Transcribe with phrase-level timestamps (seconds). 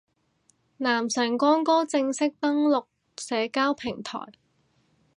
[0.77, 2.85] 男神光哥正式登陸
[3.19, 4.17] 社交平台